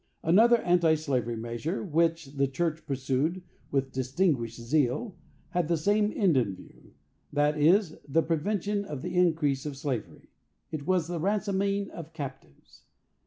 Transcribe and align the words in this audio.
Another 0.23 0.57
anti 0.57 0.95
slavery 0.95 1.35
measure 1.35 1.83
which 1.83 2.25
the 2.35 2.47
church 2.47 2.87
pursued 2.87 3.43
with 3.69 3.91
distinguished 3.91 4.59
zeal 4.59 5.15
had 5.49 5.67
the 5.67 5.77
same 5.77 6.11
end 6.15 6.35
in 6.37 6.55
view, 6.55 6.95
that 7.31 7.55
is, 7.55 7.99
the 8.07 8.23
prevention 8.23 8.83
of 8.83 9.03
the 9.03 9.13
increase 9.13 9.63
of 9.63 9.77
slavery. 9.77 10.29
It 10.71 10.87
was 10.87 11.07
the 11.07 11.19
ransoming 11.19 11.91
of 11.91 12.13
captives. 12.13 12.85